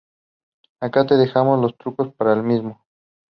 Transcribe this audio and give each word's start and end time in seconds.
Acá 0.79 1.05
te 1.05 1.15
dejamos 1.15 1.61
los 1.61 1.77
trucos 1.77 2.11
para 2.15 2.33
el 2.33 2.41
mismo. 2.41 2.81